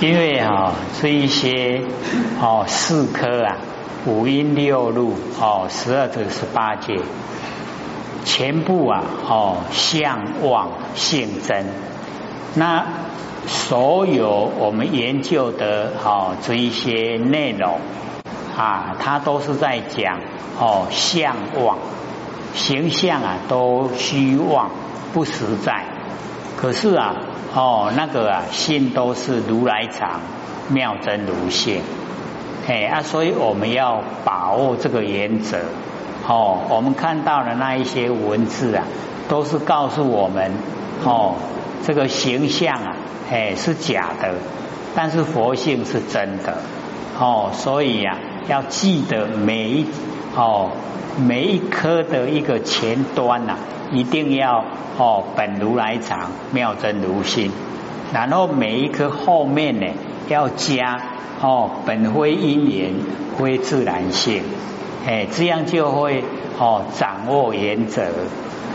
[0.00, 1.82] 因为哈这一些
[2.40, 3.56] 哦四科啊，
[4.06, 7.00] 五阴六路哦十二指十八界，
[8.24, 11.66] 全部啊哦相望性真，
[12.54, 12.86] 那
[13.48, 17.80] 所有我们研究的哦这一些内容
[18.56, 20.20] 啊，它都是在讲
[20.60, 21.34] 哦相
[21.64, 21.78] 望
[22.54, 24.70] 形象啊都虚妄
[25.12, 25.86] 不实在，
[26.56, 27.16] 可是啊。
[27.58, 30.20] 哦，那个啊，心都是如来藏，
[30.68, 31.82] 妙真如性，
[32.68, 35.58] 哎啊，所以我们要把握这个原则。
[36.28, 38.84] 哦，我们看到的那一些文字啊，
[39.28, 40.52] 都是告诉我们，
[41.04, 41.34] 哦，
[41.84, 42.94] 这个形象啊，
[43.28, 44.34] 哎是假的，
[44.94, 46.58] 但是佛性是真的。
[47.18, 49.86] 哦，所以呀，要记得每一
[50.36, 50.70] 哦
[51.18, 53.56] 每一颗的一个前端呐。
[53.92, 54.64] 一定要
[54.98, 57.50] 哦，本如来藏，妙真如心，
[58.12, 59.86] 然后每一颗后面呢
[60.28, 61.00] 要加
[61.40, 62.92] 哦，本非因缘，
[63.38, 64.42] 非自然性，
[65.06, 66.24] 哎，这样就会
[66.58, 68.02] 哦掌握原则，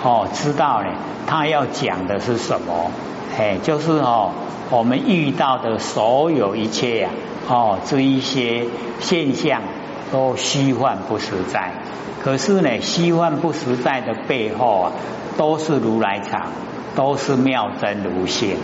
[0.03, 0.89] 哦知道呢，
[1.27, 2.91] 他要讲的是什么，
[3.37, 4.31] 哎，就是哦
[4.71, 7.09] 我们遇到的所有一切呀，
[7.47, 8.65] 哦这一些
[8.99, 9.61] 现象
[10.11, 11.73] 都虚幻不实在。
[12.23, 14.91] 可是呢，虚幻不实在的背后啊，
[15.37, 16.43] 都是如来藏，
[16.95, 18.55] 都是妙真如性。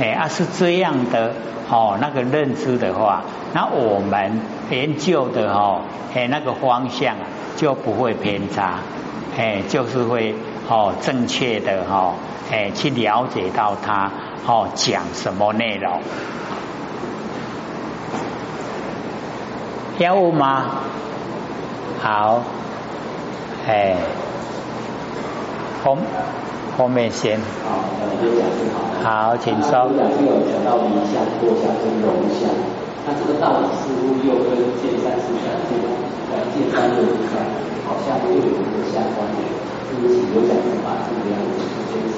[0.00, 1.34] 哎，啊是这样的
[1.70, 5.82] 哦，那个认知的话，那我们研究的哦，
[6.14, 7.16] 哎那个方向
[7.56, 8.78] 就不会偏差，
[9.36, 10.34] 哎就是会
[10.68, 12.14] 哦正确的哈，
[12.50, 14.10] 哎去了解到它
[14.46, 16.00] 哦讲什么内容。
[19.98, 20.64] 要吗？
[22.00, 22.42] 好。
[23.66, 23.96] 哎，
[25.82, 25.96] 后
[26.76, 27.40] 后面先。
[27.64, 27.80] 好，
[29.02, 29.36] 好。
[29.38, 29.88] 请说。
[29.96, 32.52] 讲就有讲到离相、多相跟容相，
[33.06, 35.80] 那这个道理似乎又跟见山是相见，
[36.32, 37.32] 呃，见山又是，
[37.88, 39.48] 好像又有一个相关联。
[39.88, 42.16] 对不起，有讲的把这两者之间是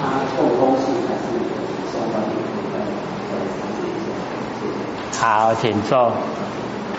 [0.00, 1.24] 它共通性还是
[1.92, 2.34] 相关联？
[5.20, 6.12] 好，请坐。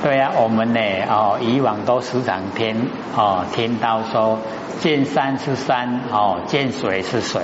[0.01, 0.79] 对呀，我们呢
[1.09, 4.39] 哦，以往都时常听哦，听到说
[4.79, 7.41] 见山是山哦，见水是水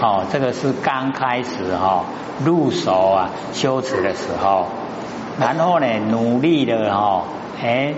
[0.00, 2.04] 哦，这个是刚开始哈
[2.42, 4.68] 入手啊修持的时候，
[5.38, 7.24] 然后呢努力的哈
[7.62, 7.92] 哎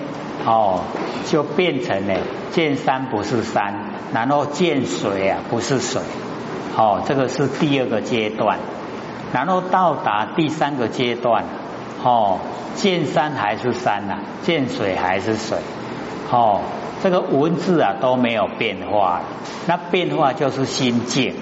[0.45, 0.81] 哦
[1.27, 2.15] 就变成了
[2.51, 6.03] 见山不是山，然后见水啊不是水
[6.77, 8.59] 哦，这个是第二个阶段，
[9.33, 11.45] 然后到达第三个阶段。
[12.05, 12.39] 哦，
[12.75, 15.59] 见山还是山呐，见水还是水，
[16.31, 16.61] 哦，
[17.03, 19.21] 这个文字啊都没有变化，
[19.67, 21.35] 那变化就是心境。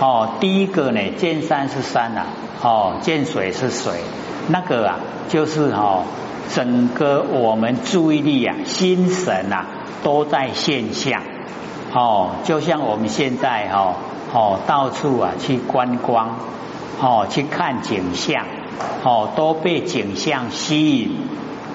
[0.00, 2.26] 哦，第一个呢，见山是山呐，
[2.62, 4.00] 哦，见水是水，
[4.48, 4.98] 那个啊
[5.28, 6.04] 就是哦，
[6.52, 9.64] 整个我们注意力啊、心神呐
[10.02, 11.22] 都在现象。
[11.92, 13.94] 哦，就像我们现在哦
[14.32, 16.36] 哦到处啊去观光，
[17.00, 18.44] 哦去看景象。
[19.04, 21.10] 哦，都被景象吸引，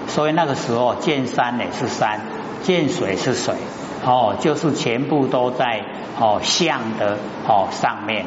[0.08, 2.20] 所以那个时候见山呢是山，
[2.62, 3.54] 见水是水，
[4.04, 5.82] 哦，就是全部都在
[6.20, 8.26] 哦相的哦上面。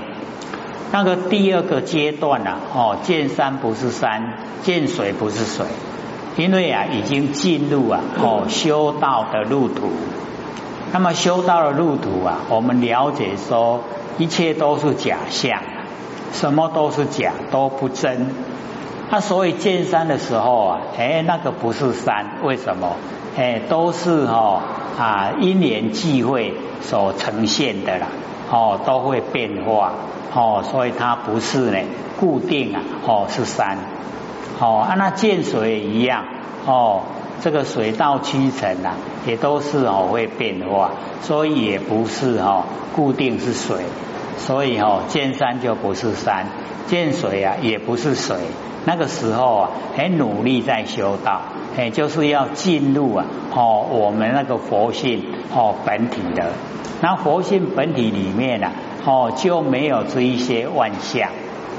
[0.91, 5.65] 那个第二个阶段呢，哦，见山不是山，见水不是水，
[6.35, 9.89] 因为啊已经进入啊哦修道的路途。
[10.91, 13.83] 那么修道的路途啊，我们了解说
[14.17, 15.61] 一切都是假象，
[16.33, 18.27] 什么都是假，都不真。
[19.11, 22.95] 那所以见山的时候啊，哎，那个不是山，为什么？
[23.35, 24.61] 哎，都是哦
[24.99, 28.07] 啊因缘际会所呈现的啦，
[28.51, 29.93] 哦，都会变化，
[30.33, 31.79] 哦，所以它不是呢
[32.19, 33.77] 固定啊，哦是山，
[34.59, 36.25] 哦，啊那见水也一样，
[36.65, 37.01] 哦，
[37.41, 38.93] 这个水到七成啊，
[39.25, 40.91] 也都是哦会变化，
[41.21, 42.65] 所以也不是哦
[42.95, 43.77] 固定是水，
[44.37, 46.45] 所以哦见山就不是山，
[46.87, 48.37] 见水啊也不是水。
[48.85, 51.41] 那个时候啊，很努力在修道，
[51.77, 56.53] 哎，就是要进入啊，哦，我们那个佛性哦本体的，
[57.01, 58.71] 那佛性本体里面呢，
[59.05, 61.29] 哦就没有这一些万象，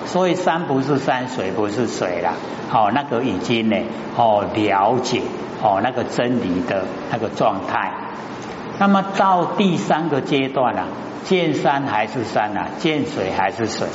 [0.06, 2.35] 所以山不是山，水不是水了，
[2.70, 3.76] 哦，那个已经呢，
[4.17, 5.23] 哦了解
[5.62, 7.93] 哦那个真理的那个状态，
[8.79, 10.85] 那么到第三个阶段啊，
[11.25, 13.88] 见山还是山啊，见水还是水，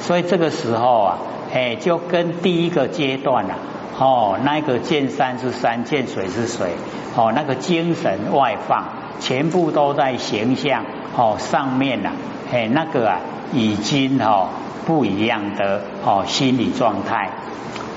[0.00, 1.18] 所以这个时候啊。
[1.52, 3.56] 哎，就跟第一个阶段啊，
[3.98, 6.72] 哦，那个见山是山，见水是水，
[7.16, 8.84] 哦，那个精神外放，
[9.20, 10.84] 全部都在形象
[11.16, 12.10] 哦上面呐，
[12.52, 13.20] 哎，那个啊，
[13.52, 14.48] 已经哦
[14.86, 17.30] 不一样的哦心理状态。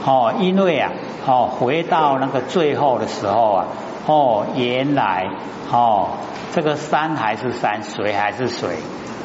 [0.05, 0.91] 哦，因为啊
[1.27, 3.65] 哦回到那个最后的时候啊
[4.07, 5.27] 哦原来
[5.71, 6.11] 哦
[6.53, 8.77] 这个山还是山，水还是水，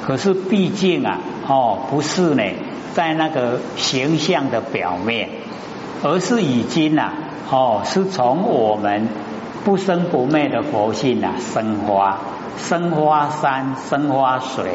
[0.07, 1.19] 可是毕竟啊
[1.49, 2.43] 哦不是呢，
[2.95, 5.29] 在那个形象的表面，
[6.03, 7.13] 而是已经呐
[7.51, 9.09] 哦是从我们
[9.65, 12.19] 不生不灭的佛性啊生花
[12.59, 14.75] 生花山生花水。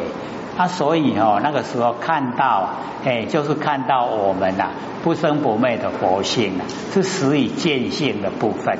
[0.58, 2.70] 啊，所以哦，那个时候看到，
[3.06, 4.72] 哎，就是看到我们呐
[5.02, 8.78] 不生不灭的佛性啊，是始以见性的部分，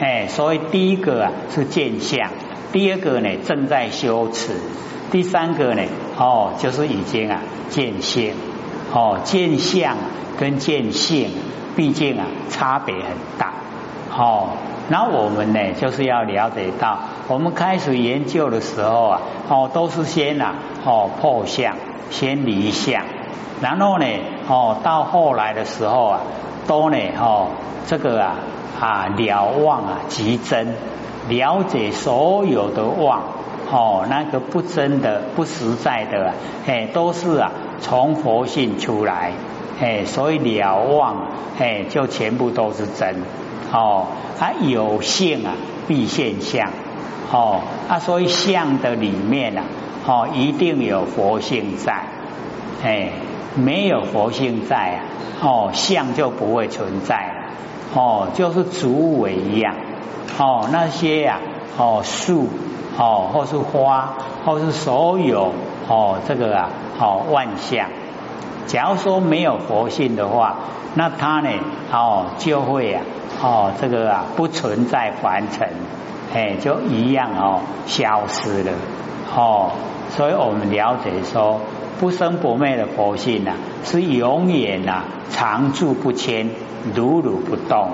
[0.00, 2.30] 哎，所以第一个啊是见相，
[2.72, 4.54] 第二个呢正在修持，
[5.12, 5.82] 第三个呢
[6.18, 8.34] 哦就是已经啊见性，
[8.92, 9.96] 哦见相
[10.38, 11.30] 跟见性，
[11.76, 13.04] 毕竟啊差别很
[13.38, 13.52] 大，
[14.16, 14.48] 哦。
[14.86, 21.74] 那我们呢，就是要了解到，我们开始研究的时候啊，哦，都是先呐，哦破相，
[22.10, 23.02] 先离相，
[23.62, 24.04] 然后呢，
[24.46, 26.20] 哦到后来的时候啊，
[26.66, 27.46] 都呢，哦
[27.86, 28.34] 这个啊
[28.78, 30.74] 啊了望啊即真，
[31.28, 33.22] 了解所有的望，
[33.74, 36.32] 哦那个不真的、不实在的，
[36.64, 37.50] 哎，都是啊
[37.80, 39.32] 从佛性出来，
[39.80, 41.26] 哎，所以了望，
[41.58, 43.16] 哎，就全部都是真。
[43.72, 44.06] 哦，
[44.38, 45.54] 它有性啊，
[45.88, 46.70] 必现象。
[47.32, 49.64] 哦，啊，所以相的里面啊，
[50.06, 52.04] 哦，一定有佛性在。
[52.84, 53.08] 哎，
[53.56, 55.00] 没有佛性在啊，
[55.42, 57.34] 哦，相就不会存在。
[57.92, 59.74] 哦，就是竹尾一样。
[60.38, 61.40] 哦，那些呀，
[61.76, 62.48] 哦，树，
[62.96, 64.14] 哦，或是花，
[64.44, 65.52] 或是所有，
[65.88, 66.68] 哦，这个啊，
[67.00, 67.88] 哦，万象。
[68.66, 70.56] 假如说没有佛性的话，
[70.94, 71.50] 那它呢，
[71.92, 73.02] 哦，就会啊。
[73.42, 75.68] 哦，这个啊不存在凡尘，
[76.32, 78.72] 哎，就一样哦，消失了
[79.36, 79.72] 哦。
[80.10, 81.60] 所以我们了解说，
[81.98, 83.50] 不生不灭的佛性呐，
[83.84, 86.50] 是永远呐常住不迁，
[86.94, 87.88] 如如不动。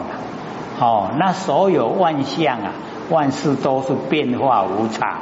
[0.79, 2.73] 哦，那所有万象啊，
[3.11, 5.19] 万事都是变化无常。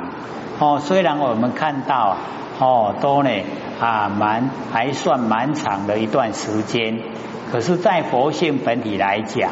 [0.61, 2.17] 哦，虽然我们看到
[2.61, 3.31] 哦，都呢
[3.81, 7.01] 啊蛮还算蛮长的一段时间，
[7.51, 9.51] 可是，在佛性本体来讲。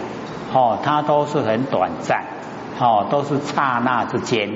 [0.54, 2.24] 哦，它都是很短暂，
[2.78, 4.48] 哦，都是刹那之间，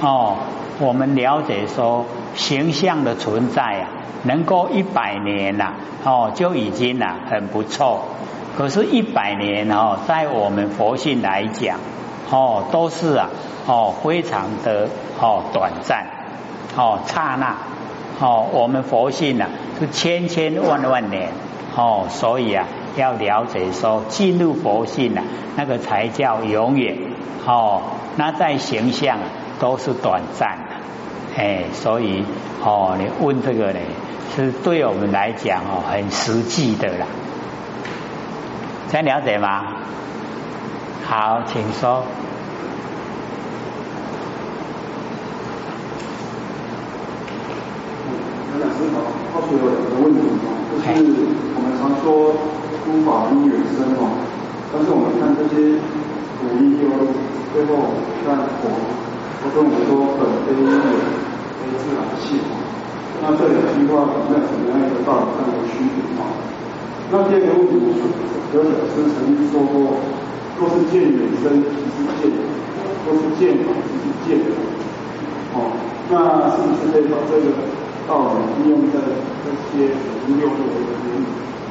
[0.00, 0.38] 哦，
[0.80, 3.88] 我们了解说形象的存在啊，
[4.24, 5.74] 能够一百年呐，
[6.04, 8.00] 哦，就已经呐很不错。
[8.56, 11.78] 可是，一百年哦，在我们佛性来讲，
[12.30, 13.28] 哦，都是啊，
[13.66, 14.88] 哦，非常的
[15.20, 16.06] 哦短暂，
[16.76, 17.56] 哦，刹那，
[18.20, 19.48] 哦，我们佛性啊
[19.78, 21.30] 是千千万万年，
[21.76, 22.66] 哦，所以啊。
[22.96, 25.22] 要了解说进入佛性啊，
[25.54, 26.98] 那个才叫永远
[27.46, 27.82] 哦。
[28.16, 29.18] 那在形象
[29.60, 32.24] 都是短暂的，哎，所以
[32.64, 33.78] 哦，你问这个呢，
[34.34, 37.06] 是对我们来讲哦，很实际的啦。
[38.92, 39.66] 样了解吗？
[41.10, 42.06] 好，请说。
[48.54, 49.02] 老师好，
[49.34, 50.22] 告诉我两个问题
[50.70, 50.86] 就是
[51.56, 52.30] 我们常说。
[52.86, 54.14] 诸法因缘生嘛，
[54.70, 55.78] 但是我们看这些
[56.38, 56.86] 古义经，
[57.54, 57.90] 最后
[58.22, 58.70] 看佛，
[59.42, 60.78] 他跟我们说本非因缘，
[61.58, 62.38] 非自然性。
[63.18, 66.30] 那这两句话在怎么样一个道理上的区别啊？
[67.10, 68.06] 那第二个问题是，
[68.54, 69.98] 有老师曾经说过，
[70.60, 72.28] 若是见缘生，即是见；
[73.06, 74.44] 若是见法，即是见。
[75.54, 75.72] 哦，
[76.10, 76.14] 那
[76.52, 77.46] 是不是可以把这个
[78.06, 79.00] 道理应用在
[79.42, 79.88] 这些
[80.28, 81.24] 五六六的原理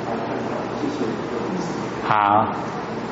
[0.05, 0.57] 来看看？
[2.03, 2.47] 好，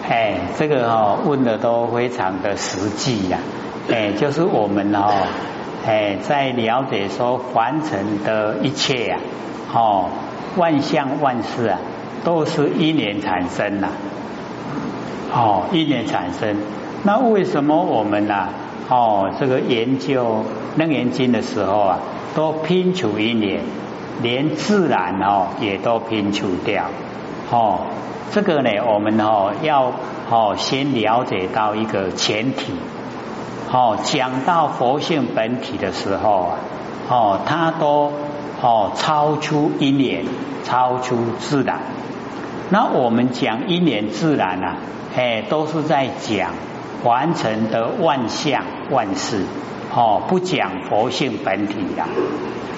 [0.10, 3.38] 哎，这个哦问的都非常的实际呀，
[3.92, 5.28] 哎，就是我们哦，
[5.86, 9.20] 哎，在了解说凡尘的一切呀，
[9.72, 10.10] 哦，
[10.58, 11.80] 万象万事啊，
[12.24, 13.90] 都是因缘产生呐，
[15.32, 16.56] 哦，因缘产生，
[17.04, 18.50] 那为什么我们呐，
[18.90, 20.44] 哦，这个研究
[20.78, 22.00] 楞严经的时候啊，
[22.34, 23.62] 都拼除一念，
[24.22, 26.86] 连自然哦也都拼除掉。
[27.52, 27.82] 哦，
[28.32, 29.92] 这个呢，我们哦要
[30.30, 32.74] 哦先了解到一个前提。
[33.72, 36.56] 哦，讲到佛性本体的时候啊，
[37.10, 38.14] 哦，它都
[38.62, 40.26] 哦超出一念，
[40.64, 41.82] 超出自然。
[42.70, 44.78] 那我们讲因缘自然啊，
[45.16, 46.52] 哎，都是在讲
[47.04, 49.44] 完成的万象万事。
[49.96, 52.04] 哦，不讲佛性本体的。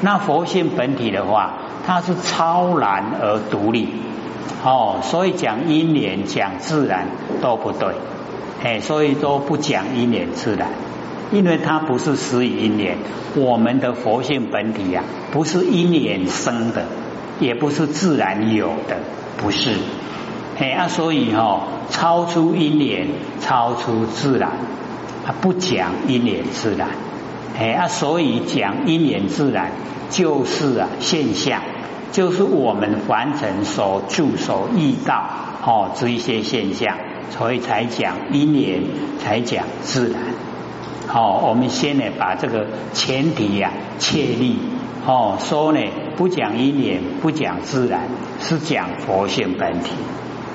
[0.01, 1.53] 那佛性本体的话，
[1.85, 3.89] 它是超然而独立。
[4.63, 7.07] 哦，所以讲因缘讲自然
[7.41, 7.95] 都不对，
[8.63, 10.69] 哎，所以都不讲因缘自然，
[11.31, 12.97] 因为它不是始于因缘，
[13.35, 16.83] 我们的佛性本体呀，不是因缘生的，
[17.39, 18.97] 也不是自然有的，
[19.41, 19.71] 不是。
[20.59, 23.07] 哎啊，所以哈，超出因缘，
[23.39, 24.49] 超出自然，
[25.25, 26.89] 啊，不讲因缘自然。
[27.57, 29.71] 哎啊，所以讲因缘自然，
[30.09, 31.61] 就是啊现象，
[32.11, 35.23] 就是我们凡尘所住所遇到
[35.65, 36.97] 哦这一些现象，
[37.29, 38.83] 所以才讲因缘，
[39.23, 40.21] 才讲自然。
[41.07, 44.57] 好，我们先呢把这个前提呀确立。
[45.07, 45.79] 哦，说呢
[46.19, 48.01] 不讲因缘，不讲自然，
[48.41, 49.93] 是讲佛性本体。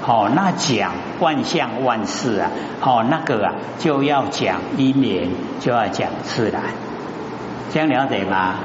[0.02, 5.30] 好，那讲万象万事啊，好那个啊就要讲因缘，
[5.60, 6.64] 就要讲自然，
[7.72, 8.56] 这样了解吗？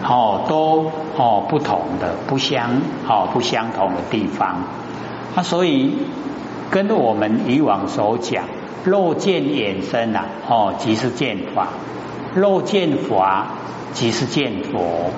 [0.00, 2.70] 好，都哦不同的，不相
[3.06, 4.62] 哦不相同的地方。
[5.36, 5.94] 那所以
[6.70, 8.44] 跟我们以往所讲，
[8.82, 11.68] 肉见衍生呐，哦即是见法，
[12.34, 13.48] 肉见法
[13.92, 15.10] 即是见佛。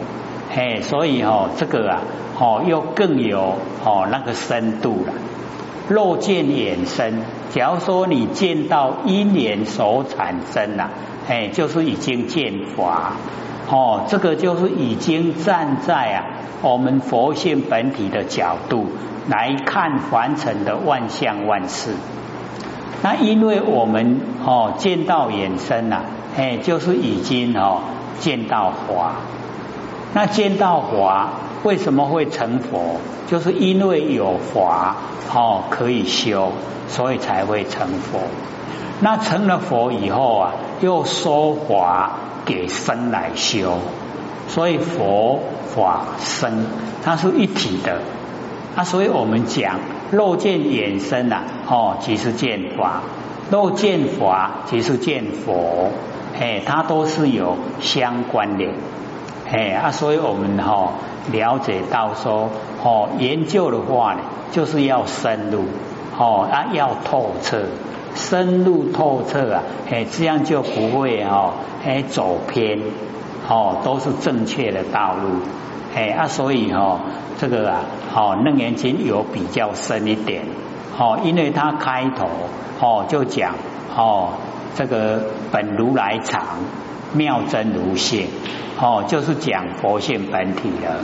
[0.57, 2.01] 嘿，所以哦这个啊，
[2.41, 5.13] 哦又更有哦那个深度了。
[5.87, 7.21] 肉见衍生，
[7.51, 10.89] 假如说你见到因缘所产生呐，
[11.29, 13.13] 哎，就是已经见法
[13.71, 16.25] 哦，这个就是已经站在啊
[16.63, 18.87] 我们佛性本体的角度
[19.29, 21.93] 来看凡尘的万象万事。
[23.03, 26.01] 那因为我们哦见到衍生呐，
[26.35, 27.83] 哎，就是已经哦
[28.21, 29.17] 见到法。
[30.17, 31.29] 那见到法。
[31.63, 33.01] 为什么会成佛？
[33.27, 34.97] 就是因为有法
[35.35, 36.53] 哦可以修，
[36.89, 38.21] 所以才会成佛。
[39.01, 42.13] 那成了佛以后啊，又说法
[42.47, 43.79] 给身来修，
[44.49, 45.41] 所以佛
[45.75, 46.65] 法身
[47.05, 48.01] 它是一体的。
[48.75, 49.81] 那，所以我们讲
[50.13, 53.03] 肉见衍生呐，哦，即是见法；
[53.51, 55.91] 肉见法，即是见佛。
[56.41, 58.73] 哎，它都是有相关联。
[59.51, 60.93] 哎啊，所以我们哈
[61.33, 62.51] 了解到说，
[62.83, 65.65] 哦，研究的话呢，就是要深入，
[66.19, 67.63] 哦啊要透彻，
[68.15, 71.53] 深入透彻啊，哎这样就不会哦
[71.85, 72.81] 哎走偏，
[73.49, 75.41] 哦都是正确的道路，
[75.95, 77.01] 哎啊所以哈
[77.39, 77.81] 这个啊，
[78.15, 80.43] 哦楞严经有比较深一点，
[80.99, 82.27] 哦因为它开头
[82.81, 83.55] 哦就讲
[83.97, 84.31] 哦
[84.75, 85.21] 这个
[85.53, 86.43] 本如来藏，
[87.17, 88.27] 妙真如性。
[88.79, 91.01] 哦，就是讲佛性本体了，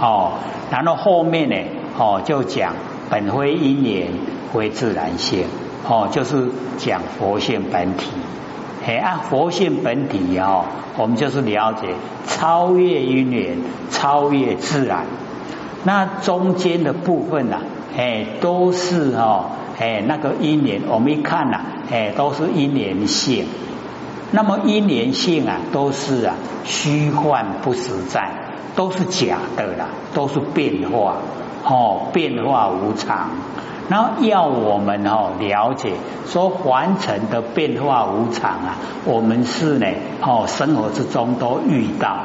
[0.00, 0.34] 哦，
[0.70, 1.56] 然后后面呢，
[1.98, 2.72] 哦，就讲
[3.10, 4.12] 本非因缘，
[4.54, 5.46] 非自然性，
[5.88, 8.06] 哦，就是讲佛性本体。
[8.86, 10.66] 哎，啊佛性本体哦，
[10.96, 11.88] 我们就是了解
[12.28, 13.58] 超越因缘，
[13.90, 15.04] 超越自然。
[15.82, 17.58] 那中间的部分呢，
[17.98, 19.46] 哎，都是哦，
[19.80, 23.46] 哎，那个因缘，我们一看呐，哎，都是因缘性。
[24.32, 26.34] 那么因缘性啊，都是啊
[26.64, 28.30] 虚幻不实在，
[28.76, 31.16] 都是假的啦，都是变化
[31.64, 33.30] 哦，变化无常。
[33.88, 35.94] 然后要我们哦了解
[36.26, 39.86] 说凡尘的变化无常啊，我们是呢
[40.22, 42.16] 哦生活之中都遇到。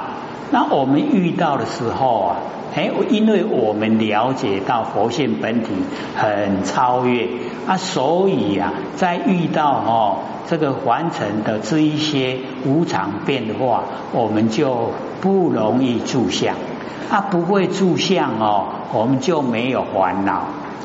[0.55, 2.37] 那我们遇到的时候啊，
[2.73, 5.73] 哎，因为我们了解到佛性本体
[6.15, 7.27] 很超越
[7.67, 10.17] 啊，所以啊，在遇到哦。
[10.47, 13.83] 这个凡尘的这一些无常变化，
[14.13, 16.55] 我们就不容易住相
[17.11, 20.43] 啊，不会住相哦，我们就没有烦恼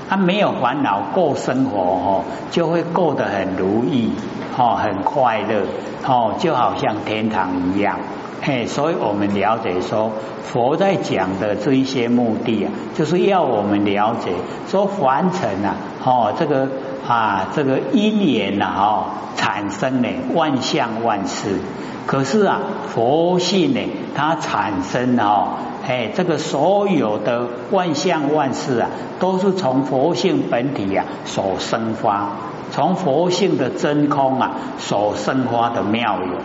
[0.09, 4.11] 啊，没有烦恼过生活哦，就会过得很如意
[4.59, 5.65] 哦，很快乐
[6.05, 7.99] 哦，就好像天堂一样
[8.43, 8.67] 嘿。
[8.67, 10.11] 所以我们了解说，
[10.45, 14.31] 佛在讲的这一些目的啊，就是要我们了解
[14.69, 16.69] 说凡尘啊，哦，这个。
[17.09, 19.05] 啊，这个因缘呐，哦，
[19.35, 21.59] 产生呢万象万事。
[22.07, 22.61] 可是啊，
[22.95, 23.81] 佛性呢，
[24.15, 25.55] 它产生哦，
[25.89, 32.29] 哎，这个所有的万象万事啊，都是从佛性本体呀所生发，
[32.71, 36.39] 从佛性的真空啊所生发的妙有。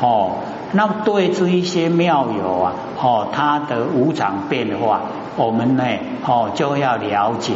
[0.00, 0.36] 哦，
[0.72, 5.00] 那对这一些妙有啊，哦，它的无常变化，
[5.36, 5.84] 我们呢，
[6.26, 7.54] 哦，就要了解。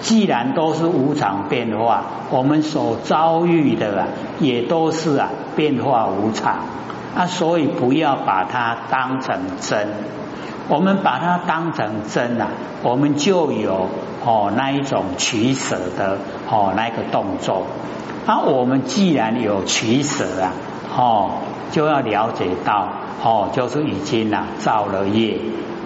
[0.00, 4.06] 既然都是无常变化，我们所遭遇的啊，
[4.38, 6.60] 也都是啊变化无常
[7.16, 9.88] 啊，所以不要把它当成真。
[10.68, 12.48] 我们把它当成真啊，
[12.82, 13.88] 我们就有
[14.24, 17.64] 哦那一种取舍的哦那个动作。
[18.24, 20.52] 啊，我们既然有取舍啊，
[20.96, 21.30] 哦
[21.70, 22.88] 就要了解到
[23.22, 25.38] 哦，就是已经啊造了业，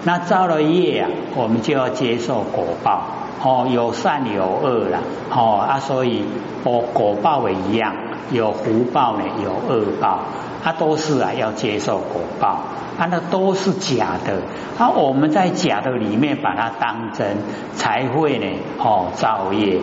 [0.03, 3.01] 那造了业啊，我们就要接受果报。
[3.45, 4.99] 哦，有善有恶啦，
[5.29, 6.23] 哦啊，所以
[6.63, 7.93] 哦果报也一样，
[8.31, 10.19] 有福报呢，有恶报，
[10.63, 12.61] 它都是啊要接受果报，
[12.97, 14.37] 啊那都是假的，
[14.77, 17.35] 啊我们在假的里面把它当真，
[17.75, 18.45] 才会呢
[18.79, 19.77] 哦造业，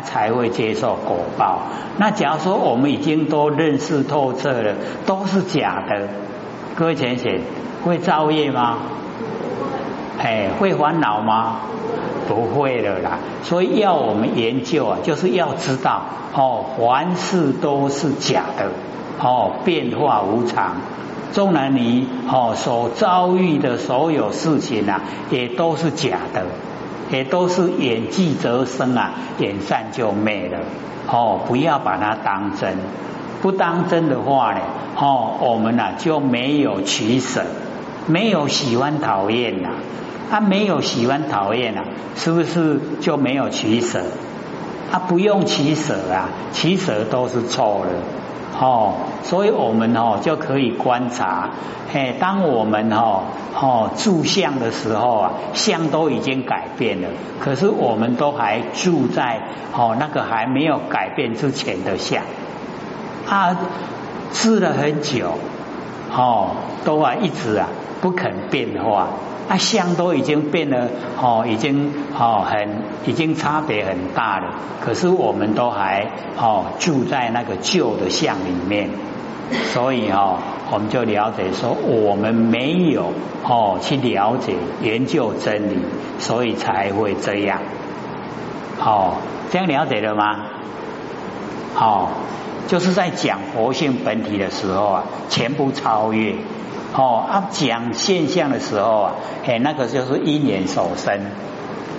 [0.00, 1.58] 才会接受果报。
[1.98, 4.74] 那假如说我们已经都认识透彻了，
[5.06, 6.08] 都是假的，
[6.74, 7.40] 各位浅显
[7.84, 8.78] 会造业吗？
[10.18, 11.56] 哎，会烦恼吗？
[12.28, 13.18] 不会了啦。
[13.42, 16.02] 所以要我们研究啊，就是要知道
[16.34, 18.70] 哦，凡事都是假的
[19.20, 20.76] 哦，变化无常。
[21.32, 26.44] 纵然你哦所遭遇的所有事情啊，也都是假的，
[27.12, 30.58] 也都是眼即则生啊，眼散就灭了
[31.06, 31.40] 哦。
[31.46, 32.76] 不要把它当真，
[33.40, 34.60] 不当真的话呢，
[34.96, 37.42] 哦，我们呢就没有取舍，
[38.06, 39.68] 没有喜欢讨厌呐。
[40.30, 41.84] 他没有喜欢讨厌啊，
[42.16, 44.00] 是不是就没有取舍？
[44.90, 47.92] 他不用取舍啊，取舍都是错的
[48.58, 48.94] 哦。
[49.22, 51.50] 所以我们哦就可以观察，
[51.94, 53.22] 哎，当我们哦
[53.54, 57.08] 哦住相的时候啊，相都已经改变了，
[57.40, 59.40] 可是我们都还住在
[59.72, 62.24] 哦那个还没有改变之前的相，
[63.28, 63.56] 啊，
[64.32, 65.32] 治了很久
[66.14, 66.50] 哦，
[66.84, 67.68] 都啊一直啊
[68.00, 69.08] 不肯变化。
[69.48, 70.88] 啊，相都已经变了，
[71.20, 74.54] 哦，已经哦很，已经差别很大了。
[74.80, 78.88] 可是我们都还哦住在那个旧的相里面，
[79.72, 80.38] 所以哦，
[80.70, 83.12] 我们就了解说，我们没有
[83.44, 85.78] 哦去了解研究真理，
[86.18, 87.60] 所以才会这样。
[88.80, 89.16] 哦，
[89.50, 90.46] 这样了解了吗？
[91.76, 92.08] 哦，
[92.68, 96.34] 就是在讲活性本体的时候啊，全部超越。
[96.94, 99.14] 哦，啊，讲现象的时候啊，
[99.46, 101.20] 哎，那个就是因缘所生，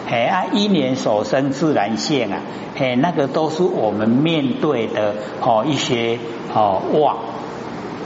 [0.07, 2.37] 哎啊，因缘所生自然现啊，
[2.77, 6.19] 哎，那个都是我们面对的哦一些
[6.53, 7.17] 哦妄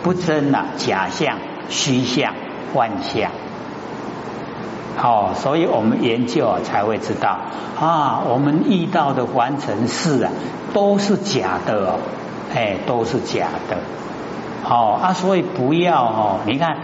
[0.01, 2.33] 不真呐，假象、虚象、
[2.73, 3.31] 幻象，
[5.03, 7.37] 哦，所以我们研究啊才会知道
[7.77, 10.31] 啊，我们遇到的凡尘事啊
[10.73, 11.99] 都是假的哦，
[12.55, 13.77] 哎，都是假的。
[14.69, 16.77] 哦啊，所以不要哦，你看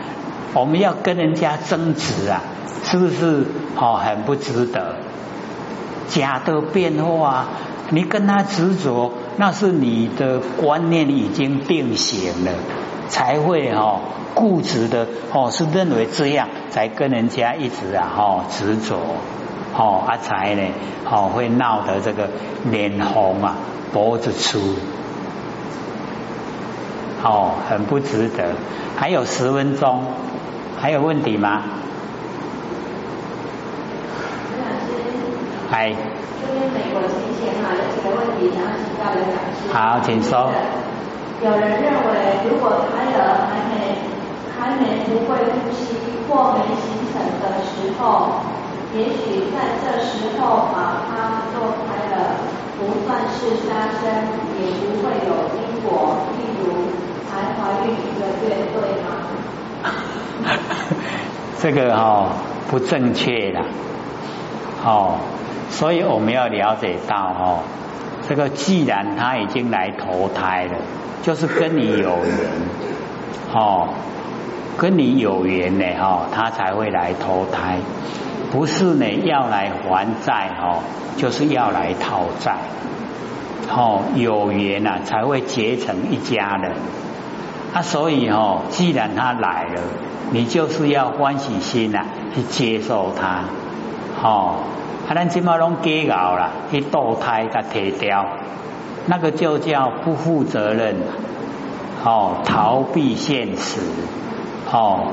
[0.54, 2.41] 我们要跟人家争执啊，
[2.84, 4.96] 是不是哦很不值得？
[6.08, 7.46] 假的变化，
[7.89, 12.52] 你跟他执着，那是你的观念已经定型了，
[13.10, 14.00] 才会哦
[14.36, 18.98] 固执的哦，是认为这样才跟人家一直啊哦执着
[19.76, 20.62] 哦啊才呢
[21.10, 22.30] 哦会闹得这个
[22.69, 23.56] 脸红啊
[23.91, 24.60] 脖子粗。
[27.23, 28.51] 哦，很不值得。
[28.97, 30.03] 还有十分钟，
[30.79, 31.63] 还有问题吗？
[35.71, 35.95] 嗨。
[36.43, 39.71] 这边美国之前哈有几个问题想要请教刘讲师。
[39.71, 40.51] 好，请说。
[41.41, 43.97] 有人认为，如果胎儿还没
[44.53, 45.95] 还没不会呼吸
[46.27, 48.43] 或没形成的时候，
[48.93, 52.36] 也许在这时候把它做开了，
[52.77, 54.12] 不算是杀生，
[54.59, 56.19] 也不会有因果。
[56.38, 56.91] 例如。
[57.34, 59.08] 还怀孕一个月，对吗？
[61.60, 62.30] 这个哈
[62.69, 63.60] 不正确的，
[64.86, 65.17] 哦，
[65.69, 67.60] 所以我们要了解到哦，
[68.28, 70.78] 这个既然他已经来投胎了，
[71.22, 72.38] 就是跟你有缘，
[73.54, 73.89] 哦，
[74.78, 77.80] 跟你有缘呢，哈，他才会来投胎，
[78.52, 80.80] 不是呢要来还债，哦，
[81.17, 82.58] 就是要来讨债，
[83.69, 86.76] 哦，有缘呐才会结成一家人。
[87.73, 89.81] 啊，所以哦，既然他来了，
[90.31, 92.05] 你就是要欢喜心呐，
[92.36, 93.45] 去接受他。
[94.21, 94.57] 哦，
[95.09, 98.25] 啊，咱今嘛拢给搞了，去堕胎他提掉，
[99.07, 100.95] 那个就叫不负责任，
[102.05, 103.79] 哦，逃避现实。
[104.71, 105.07] 哦，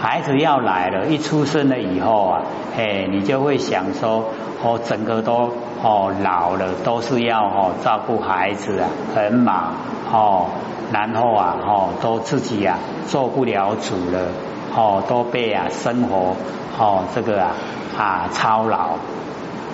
[0.00, 2.42] 孩子要来了，一出生了以后啊，
[2.80, 4.24] 哎，你就会想说，
[4.62, 9.74] 哦，整个都哦老了，都是要哦照顾孩子啊，很忙
[10.10, 10.46] 哦。
[10.90, 14.28] 然后啊，哦，都自己啊做不了主了，
[14.74, 16.34] 哦，都被啊生活
[16.78, 17.52] 哦这个啊
[17.98, 18.96] 啊操劳，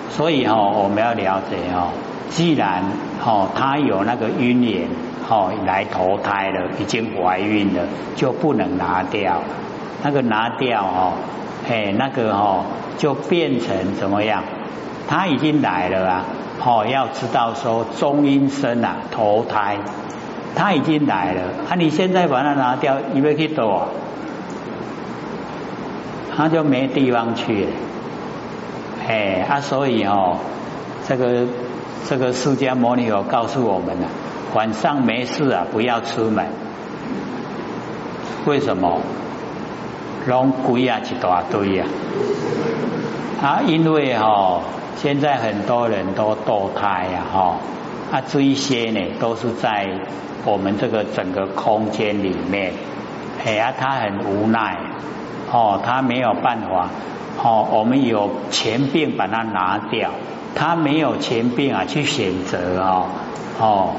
[0.09, 1.89] 所以哦我们要了解哦，
[2.29, 2.83] 既然
[3.25, 4.89] 哦他有那个姻缘
[5.29, 7.83] 哦来投胎了，已经怀孕了，
[8.17, 9.41] 就不能拿掉，
[10.03, 11.13] 那个拿掉哦，
[11.67, 12.63] 哎那个哦
[12.97, 14.43] 就变成怎么样？
[15.07, 16.25] 他已经来了啊，
[16.65, 19.77] 哦要知道说中阴身啊投胎。
[20.55, 21.75] 他已经来了，啊！
[21.75, 23.89] 你现在把它拿掉，你要去躲，
[26.35, 27.71] 他就没地方去了。
[29.07, 30.37] 哎，啊，所以哦，
[31.07, 31.45] 这个
[32.09, 34.07] 这个释迦牟尼有告诉我们了，
[34.55, 36.47] 晚上没事啊，不要出门。
[38.47, 38.99] 为什么？
[40.27, 41.85] 龙龟啊，一大堆呀！
[43.41, 44.59] 啊，因为哈，
[44.97, 47.55] 现在很多人都堕胎呀，哈，
[48.11, 49.87] 啊，这一些呢，都是在
[50.43, 52.73] 我们这个整个空间里面，
[53.45, 54.77] 哎呀，他很无奈，
[55.49, 56.89] 哦，他没有办法，
[57.41, 60.09] 哦，我们有钱病把它拿掉，
[60.55, 63.05] 他没有钱病啊，去选择哦，
[63.61, 63.91] 哦，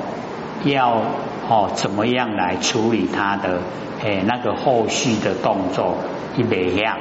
[0.64, 1.00] 要
[1.48, 3.60] 哦怎么样来处理他的
[4.02, 5.94] 诶那个后续的动作，
[6.36, 6.96] 一袂样，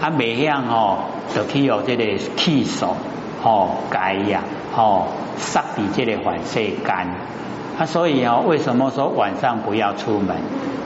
[0.00, 0.98] 啊袂样哦。
[1.34, 2.96] 就去有这个气手
[3.42, 4.44] 哦改呀
[4.76, 7.08] 哦杀敌这个反射干
[7.76, 10.36] 啊所以哦为什么说晚上不要出门？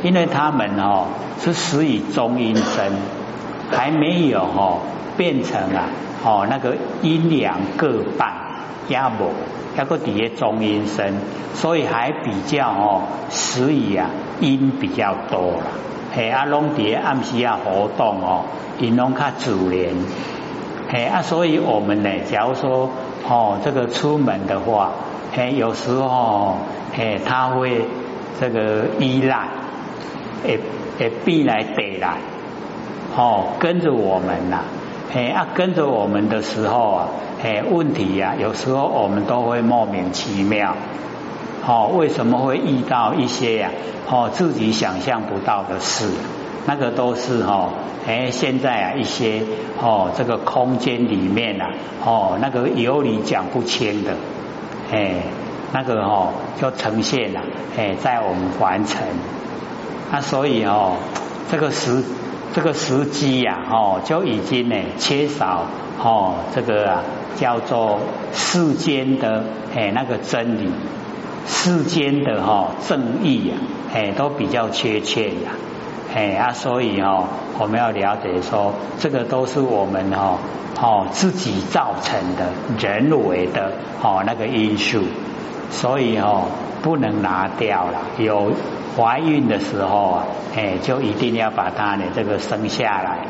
[0.03, 2.91] 因为他们哦是始于中阴身，
[3.71, 4.79] 还没有哦
[5.19, 5.91] 变成啊
[6.25, 8.33] 哦那个阴阳各半
[8.91, 9.31] 压不
[9.77, 11.15] 那个底下中阴身，
[11.55, 15.65] 所以还比较哦始于啊阴比较多了。
[16.13, 18.43] 嘿，啊，拢伫暗时啊活动哦，
[18.81, 19.95] 因拢较自然。
[20.91, 22.91] 嘿，啊，所以我们呢，假如说
[23.29, 24.91] 哦，这个出门的话，
[25.33, 26.57] 嘿，有时候
[26.93, 27.87] 嘿，他会
[28.41, 29.49] 这个依赖，
[30.45, 30.59] 诶
[30.99, 32.17] 诶，必来得来，
[33.17, 34.65] 哦，跟着我们呐，
[35.13, 37.09] 嘿，啊，跟着我们的时候啊，
[37.43, 40.77] 嘿，问题呀，有时候我们都会莫名其妙。
[41.67, 43.71] 哦，为什么会遇到一些呀？
[44.11, 46.07] 哦，自己想象不到的事，
[46.67, 47.71] 那个都是哈，
[48.07, 49.43] 哎，现在啊一些
[49.81, 51.71] 哦，这个空间里面啊，
[52.05, 54.17] 哦，那个有理讲不清的，
[54.93, 55.23] 哎，
[55.73, 57.41] 那个哦就呈现了，
[57.79, 59.01] 哎，在我们完成，
[60.13, 60.93] 那所以哦，
[61.51, 62.05] 这个时
[62.53, 65.65] 这个时机呀，哦，就已经呢缺少
[66.03, 67.03] 哦，这个啊
[67.37, 68.01] 叫做
[68.33, 70.71] 世间的哎那个真理。
[71.47, 73.57] 世间的哈正义呀，
[73.93, 75.51] 哎，都比较缺欠呀，
[76.15, 77.25] 哎啊，所以哦，
[77.59, 80.39] 我们要了解说，这个都是我们哈
[80.81, 85.03] 哦自己造成的人为的哦那个因素，
[85.71, 86.45] 所以哦
[86.83, 87.99] 不能拿掉了。
[88.19, 88.53] 有
[88.97, 93.27] 怀孕的时候啊，哎，就一定要把它的这个生下来。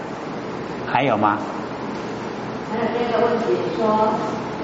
[0.92, 1.38] 还有吗？
[2.70, 3.44] 还有这个问题
[3.76, 4.08] 说。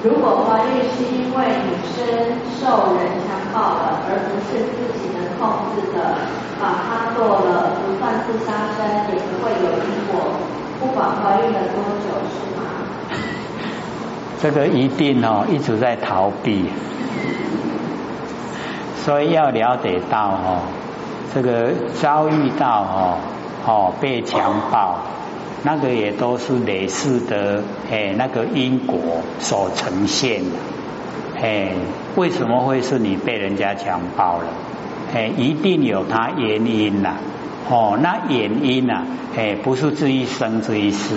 [0.05, 2.07] 如果怀孕是因为女生
[2.61, 5.99] 受人强暴了，而不是自己能控制的，
[6.61, 10.15] 把它做了，不算是杀生，也不会有因果，
[10.79, 12.63] 不管怀孕了多久，是吗？
[14.41, 16.71] 这个一定哦，一直在逃避，
[19.03, 20.61] 所以要了解到哦，
[21.35, 23.19] 这个遭遇到哦
[23.67, 24.99] 哦被强暴。
[25.67, 28.97] 那个也都是类似的，哎，那个因果
[29.41, 30.57] 所呈现的，
[31.43, 31.73] 哎，
[32.15, 34.47] 为什么会是你被人家强暴了？
[35.13, 37.17] 哎，一定有它原因呐，
[37.69, 39.03] 哦，那原因呐，
[39.37, 41.17] 哎，不是这一生这一世，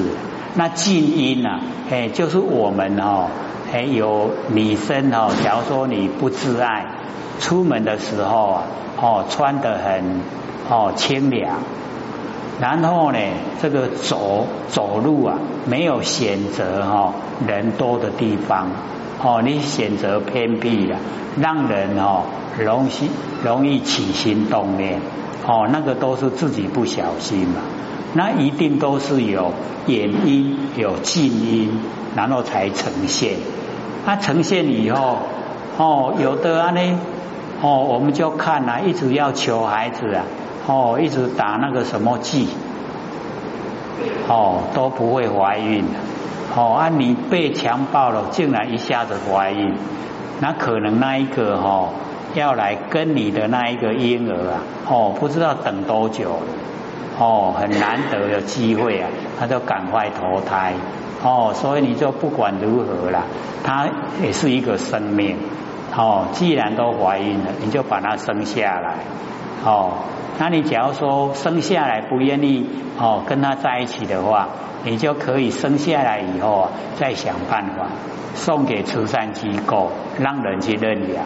[0.55, 1.59] 那近因呐，
[1.91, 3.27] 哎，就是我们哦，
[3.71, 6.87] 哎，有女生哦，假如说你不自爱，
[7.39, 8.63] 出门的时候啊，
[8.99, 10.21] 哦，穿得很
[10.71, 11.59] 哦清凉。
[12.59, 13.17] 然后呢，
[13.61, 17.13] 这个走走路啊，没有选择哈
[17.47, 18.67] 人多的地方
[19.23, 20.95] 哦，你选择偏僻的，
[21.39, 22.23] 让人哦
[22.57, 23.09] 容易
[23.43, 24.99] 容易起心动念
[25.47, 27.61] 哦，那个都是自己不小心嘛，
[28.13, 29.53] 那一定都是有
[29.87, 31.69] 原因有近因，
[32.15, 33.35] 然后才呈现。
[34.05, 35.19] 它呈现以后
[35.77, 36.99] 哦，有的啊呢
[37.61, 40.25] 哦，我们就看啊，一直要求孩子啊。
[40.69, 42.47] 哦，一直打那个什么剂，
[44.27, 45.97] 哦都不会怀孕的。
[46.55, 49.73] 哦啊，你被强暴了，竟然一下子怀孕，
[50.39, 51.89] 那可能那一个哈
[52.35, 56.37] 要来跟你的那一个婴儿啊，哦不知道等多久，
[57.17, 60.73] 哦很难得的机会啊，他就赶快投胎。
[61.23, 63.23] 哦，所以你就不管如何了，
[63.63, 63.89] 他
[64.21, 65.35] 也是一个生命。
[65.97, 68.99] 哦，既然都怀孕了，你就把它生下来。
[69.65, 69.93] 哦。
[70.37, 74.47] 那你假如说生下来不愿意哦跟他在一起的话，
[74.85, 77.87] 你就可以生下来以后啊再想办法
[78.35, 81.25] 送给慈善机构，让人去认养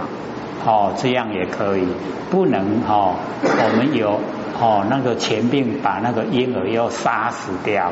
[0.65, 1.87] 哦，这样也可以。
[2.31, 4.19] 不能哦，我们有
[4.59, 7.91] 哦那个前病把那个婴儿又杀死掉。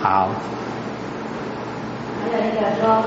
[0.00, 0.30] 好。
[2.22, 3.04] 还有一个说，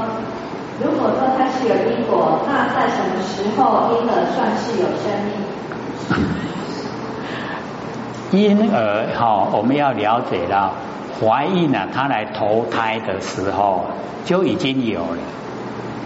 [0.79, 5.54] 如果说它是有因果，那在什么时候婴儿算是有生命？
[8.31, 10.73] 因而哈，我们要了解到
[11.19, 13.85] 怀孕啊，他来投胎的时候
[14.25, 15.17] 就已经有了。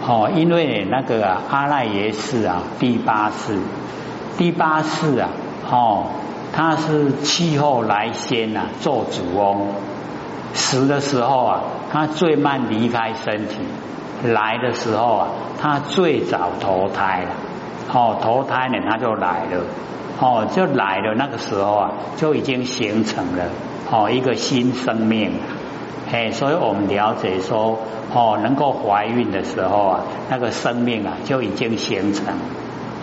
[0.08, 3.60] 哦，因为那个阿赖耶识啊第八世，
[4.38, 5.30] 第八世啊
[5.70, 6.06] 哦，
[6.54, 9.68] 他是气候来先呐做主翁，
[10.54, 13.58] 死的时候啊他最慢离开身体，
[14.24, 15.28] 来的时候啊
[15.62, 17.32] 他最早投胎了，
[17.92, 19.64] 哦投胎呢他就来了，
[20.20, 23.46] 哦就来了那个时候啊就已经形成了
[23.92, 25.32] 哦一个新生命。
[26.12, 27.78] 哎，所以我们了解说，
[28.16, 32.34] 哦，能够怀孕的时候啊，那个生命啊就已经形成，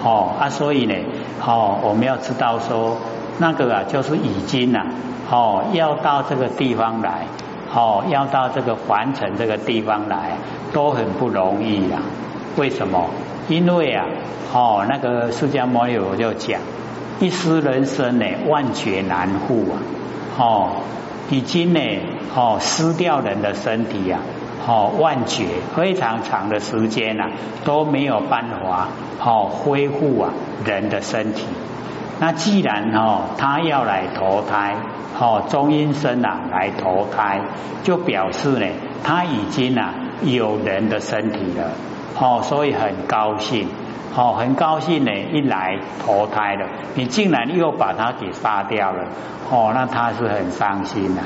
[0.03, 0.95] 哦啊，所以呢，
[1.41, 2.97] 哦，我们要知道说，
[3.39, 4.87] 那个啊就是已经呐，
[5.31, 7.27] 哦，要到这个地方来，
[7.73, 10.39] 哦，要到这个凡尘这个地方来，
[10.73, 12.01] 都很不容易呀。
[12.57, 13.09] 为什么？
[13.49, 14.07] 因为啊，
[14.53, 16.61] 哦，那个释迦牟尼佛就讲，
[17.21, 19.79] 一失人生呢，万劫难复啊，
[20.39, 20.71] 哦。
[21.29, 21.81] 已经呢，
[22.37, 24.21] 哦，失掉人的身体呀，
[24.65, 27.25] 哦，万劫非常长的时间呐，
[27.65, 28.87] 都没有办法
[29.21, 30.31] 哦恢复啊
[30.65, 31.45] 人的身体。
[32.21, 34.77] 那既然哦他要来投胎，
[35.19, 37.41] 哦中阴身啊来投胎，
[37.83, 38.67] 就表示呢
[39.03, 41.73] 他已经啊有人的身体了，
[42.19, 43.69] 哦，所以很高兴，
[44.17, 49.05] 哦，很高兴呢一来投胎了，你竟然又把他给杀掉了。
[49.51, 51.23] 哦，那他是很伤心的。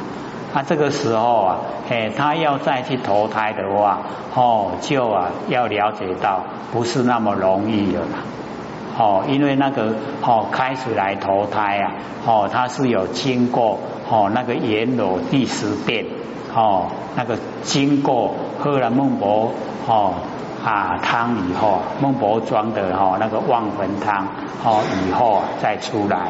[0.53, 1.57] 他这个时候啊，
[1.89, 4.01] 哎，他要再去投胎的话，
[4.35, 8.19] 哦，就啊要了解到不是那么容易的啦。
[8.99, 11.93] 哦，因为那个哦开始来投胎啊，
[12.27, 13.79] 哦，他是有经过
[14.11, 16.05] 哦那个阎罗第十殿，
[16.55, 19.53] 哦，那个经过喝了孟婆
[19.87, 20.15] 哦
[20.65, 24.27] 啊汤以后，孟婆装的哈那个忘魂汤
[24.65, 26.29] 哦以后再出来。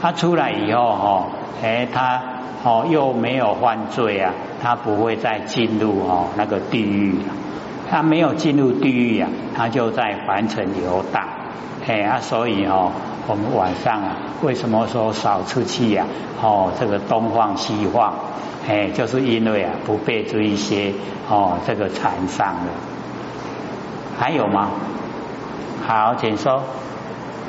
[0.00, 1.26] 他出来以后，哈，
[1.62, 2.20] 哎，他
[2.62, 4.32] 哦又没有犯罪啊，
[4.62, 7.18] 他不会再进入哦那个地狱
[7.90, 11.24] 他没有进入地狱啊，他就在凡尘游荡。
[11.86, 12.92] 哎啊，所以哦，
[13.26, 16.06] 我们晚上啊，为什么说少出去呀？
[16.42, 18.14] 哦，这个东晃西晃，
[18.68, 20.92] 哎，就是因为啊，不被这一些
[21.28, 22.93] 哦这个缠上了。
[24.18, 24.70] 还有吗？
[25.86, 26.62] 好，请说。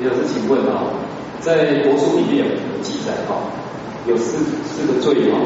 [0.00, 0.82] 有事请问啊。
[1.38, 3.36] 在国书里面有记载哈，
[4.06, 5.38] 有四四个罪哈，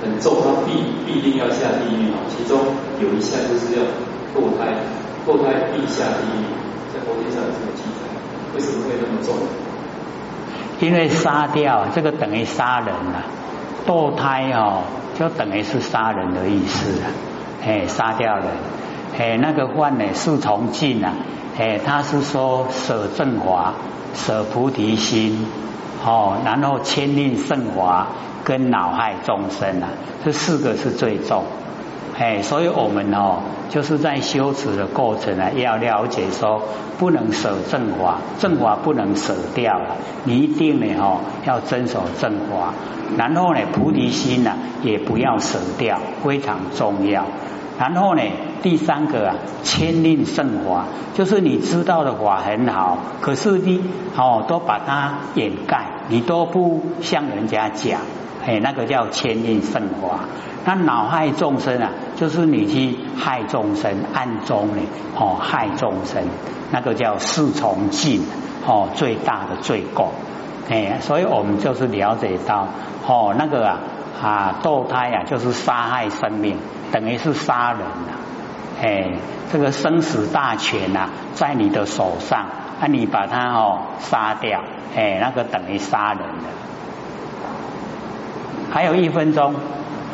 [0.00, 2.16] 很重，他必必定要下地狱哦。
[2.30, 2.58] 其中
[2.98, 3.82] 有一项就是要
[4.32, 4.72] 堕胎，
[5.26, 6.46] 堕胎必下地狱，
[6.94, 8.08] 在佛经上有这么记载？
[8.54, 9.36] 为什么会那么重？
[10.80, 13.24] 因为杀掉这个等于杀人了，
[13.86, 14.84] 堕胎哦，
[15.18, 17.06] 就等于是杀人的意思了，
[17.66, 18.46] 哎，杀掉人，
[19.18, 21.14] 哎，那个患呢是从尽啊，
[21.58, 23.74] 哎，他是说舍正华。
[24.14, 25.46] 舍菩提心，
[26.04, 28.08] 哦，然后千令圣华
[28.44, 29.88] 跟恼害众生啊，
[30.22, 31.44] 这四个是最重，
[32.18, 33.38] 哎，所以我们哦，
[33.70, 36.60] 就是在修持的过程啊，要了解说，
[36.98, 42.74] 不能舍正华，正华不能舍掉了，你一定呢哦，要遵守正华，
[43.16, 47.24] 然后呢，菩提心呢，也不要舍掉，非常重要。
[47.78, 48.20] 然后呢，
[48.62, 53.82] 第三个啊，千令圣华，就是你知道的法很好，可是你
[54.16, 58.00] 哦都把它掩盖，你都不向人家讲，
[58.46, 60.20] 哎，那个叫千令圣华。
[60.64, 64.82] 那恼害众生啊，就是你去害众生，暗中呢
[65.16, 66.22] 哦害众生，
[66.70, 68.22] 那个叫四重尽
[68.64, 70.12] 哦最大的罪过。
[70.70, 72.68] 哎，所以我们就是了解到
[73.08, 73.80] 哦那个啊
[74.22, 76.56] 啊堕胎啊，就是杀害生命。
[76.92, 78.12] 等于是杀人了，
[78.82, 79.12] 哎，
[79.52, 82.40] 这个生死大权呐，在你的手上，
[82.80, 84.60] 啊，你把他哦杀掉，
[84.96, 86.44] 哎，那个等于杀人了。
[88.72, 89.54] 还有一分钟，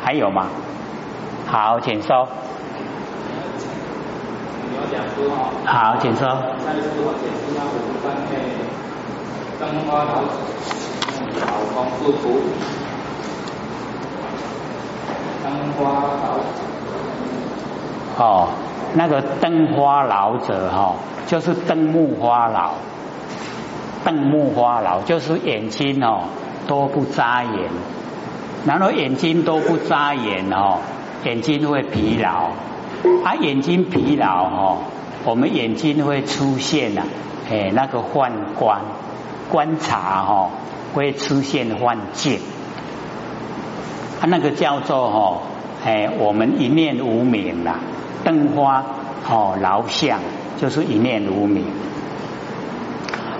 [0.03, 0.45] 还有吗？
[1.47, 2.27] 好，请说。
[5.65, 6.27] 好，请说。
[18.19, 18.49] 哦，
[18.95, 22.73] 那个灯花老者哈，就是灯目花老，
[24.03, 26.23] 灯目花老就是眼睛哦
[26.67, 27.69] 都不眨眼，
[28.65, 30.79] 然后眼睛都不眨眼哦，
[31.23, 32.49] 眼睛会疲劳，
[33.23, 34.77] 啊眼睛疲劳哦，
[35.23, 37.05] 我们眼睛会出现啊，
[37.49, 38.81] 哎那个幻观
[39.49, 40.49] 观察哈，
[40.93, 42.39] 会出现幻境。
[44.19, 45.37] 他那个叫做哦，
[45.83, 47.79] 哎，我们一念无明啦，
[48.23, 48.83] 灯花
[49.29, 50.19] 哦，劳相
[50.57, 51.63] 就是一念无明。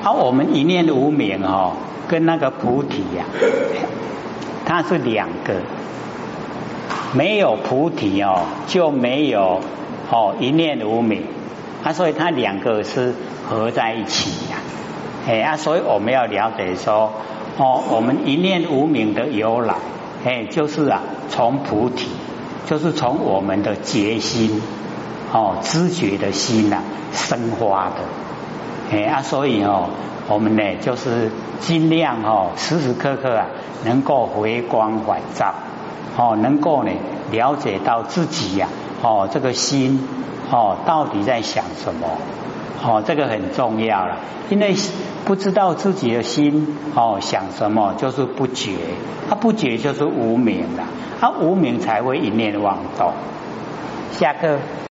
[0.04, 1.74] 而我们一念无明哦，
[2.08, 3.26] 跟那个菩提呀，
[4.66, 5.56] 它是两个。
[7.12, 9.62] 没有菩提哦，就没有
[10.12, 11.24] 哦一念无明，
[11.84, 13.16] 啊，所以它两个是
[13.48, 14.58] 合在一起呀，
[15.28, 17.12] 哎啊，所以我们要了解说，
[17.58, 19.74] 哦，我们一念无明的由来，
[20.24, 22.08] 哎，就是啊，从菩提，
[22.66, 24.62] 就是从我们的觉心，
[25.34, 26.82] 哦，知觉的心呐
[27.14, 27.96] 生发的，
[28.92, 29.90] 哎啊，所以哦，
[30.28, 33.48] 我们呢就是尽量哦，时时刻刻啊，
[33.86, 35.54] 能够回光返照，
[36.18, 36.92] 哦，能够呢
[37.32, 38.68] 了解到自己呀，
[39.02, 40.08] 哦，这个心。
[40.52, 42.08] 哦，到底在想什么？
[42.82, 44.18] 哦，这个很重要了，
[44.50, 44.76] 因为
[45.26, 48.72] 不知道自己的心哦想什么，就是不觉，
[49.30, 50.84] 他不觉就是无名了，
[51.20, 53.12] 他无名才会一念妄动。
[54.12, 54.58] 下课。